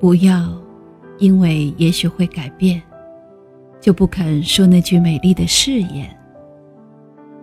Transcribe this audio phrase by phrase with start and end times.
[0.00, 0.50] 不要
[1.18, 2.80] 因为也许会改变，
[3.82, 6.08] 就不肯说那句美丽的誓言；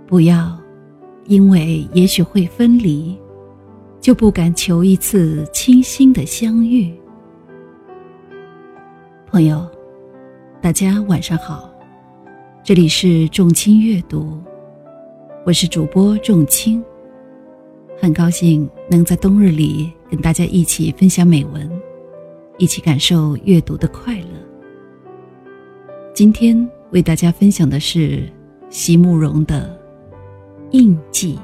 [0.08, 0.58] 不要
[1.28, 3.16] 因为也许会分离，
[4.02, 6.92] 就不敢求一次倾心的相遇。
[9.28, 9.64] 朋友，
[10.60, 11.72] 大家晚上好，
[12.64, 14.36] 这里是众卿阅读，
[15.46, 16.84] 我是主播众卿，
[18.02, 21.77] 很高兴能在冬日里跟大家一起分享美文。
[22.60, 24.28] 一起感受阅读的快乐。
[26.14, 28.24] 今天为大家分享的是
[28.70, 29.80] 席慕容的
[30.72, 31.36] 《印记》。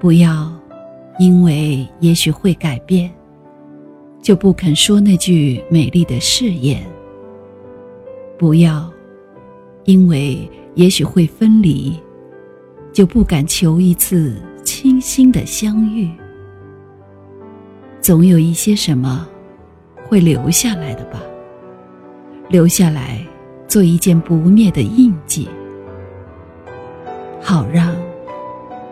[0.00, 0.50] 不要
[1.18, 3.10] 因为也许会改变，
[4.22, 6.80] 就不肯说那句美丽的誓言；
[8.38, 8.90] 不要
[9.84, 11.98] 因为也许会分离，
[12.92, 14.40] 就不敢求一次。
[14.64, 16.10] 清新的相遇，
[18.00, 19.28] 总有一些什么
[20.08, 21.20] 会留下来的吧？
[22.48, 23.24] 留下来
[23.68, 25.48] 做一件不灭的印记，
[27.40, 27.94] 好让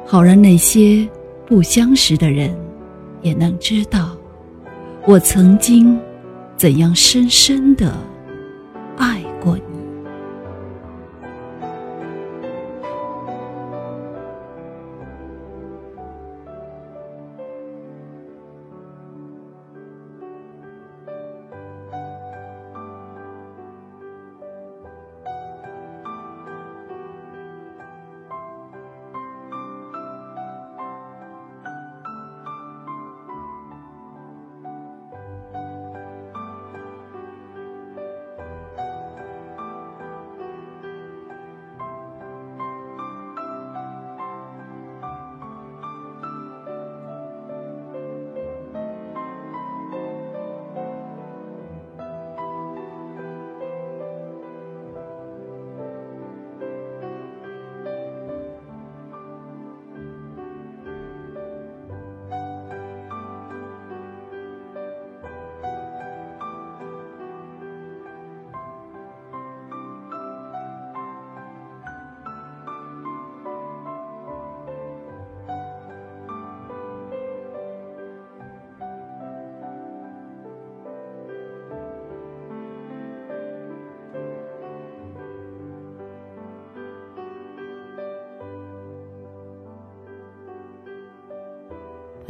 [0.07, 1.09] 好让那些
[1.47, 2.57] 不相识的人
[3.21, 4.17] 也能知道，
[5.07, 5.99] 我曾经
[6.57, 7.93] 怎样深深的
[8.97, 9.72] 爱过你。